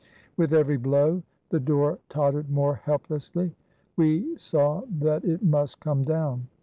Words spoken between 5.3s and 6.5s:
must come down.